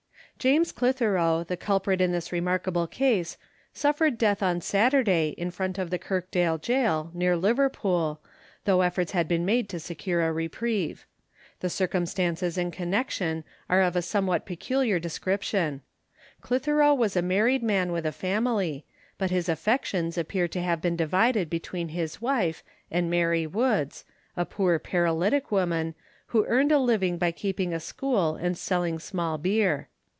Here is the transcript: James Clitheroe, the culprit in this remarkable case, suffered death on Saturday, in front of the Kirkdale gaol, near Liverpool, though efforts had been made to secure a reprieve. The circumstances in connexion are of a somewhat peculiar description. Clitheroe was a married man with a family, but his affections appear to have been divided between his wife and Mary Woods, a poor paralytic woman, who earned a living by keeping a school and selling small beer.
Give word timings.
James 0.39 0.71
Clitheroe, 0.71 1.43
the 1.43 1.55
culprit 1.55 2.01
in 2.01 2.11
this 2.13 2.31
remarkable 2.31 2.87
case, 2.87 3.37
suffered 3.73 4.17
death 4.17 4.41
on 4.41 4.59
Saturday, 4.59 5.35
in 5.37 5.51
front 5.51 5.77
of 5.77 5.91
the 5.91 5.99
Kirkdale 5.99 6.57
gaol, 6.57 7.11
near 7.13 7.37
Liverpool, 7.37 8.19
though 8.65 8.81
efforts 8.81 9.11
had 9.11 9.27
been 9.27 9.45
made 9.45 9.69
to 9.69 9.79
secure 9.79 10.21
a 10.27 10.33
reprieve. 10.33 11.05
The 11.59 11.69
circumstances 11.69 12.57
in 12.57 12.71
connexion 12.71 13.43
are 13.69 13.83
of 13.83 13.95
a 13.95 14.01
somewhat 14.01 14.47
peculiar 14.47 14.97
description. 14.97 15.83
Clitheroe 16.41 16.95
was 16.95 17.15
a 17.15 17.21
married 17.21 17.61
man 17.61 17.91
with 17.91 18.07
a 18.07 18.11
family, 18.11 18.83
but 19.19 19.29
his 19.29 19.47
affections 19.47 20.17
appear 20.17 20.47
to 20.47 20.61
have 20.63 20.81
been 20.81 20.95
divided 20.95 21.51
between 21.51 21.89
his 21.89 22.19
wife 22.19 22.63
and 22.89 23.11
Mary 23.11 23.45
Woods, 23.45 24.05
a 24.35 24.45
poor 24.47 24.79
paralytic 24.79 25.51
woman, 25.51 25.93
who 26.33 26.47
earned 26.47 26.71
a 26.71 26.79
living 26.79 27.19
by 27.19 27.29
keeping 27.31 27.75
a 27.75 27.79
school 27.79 28.35
and 28.37 28.57
selling 28.57 28.97
small 28.97 29.37
beer. 29.37 29.87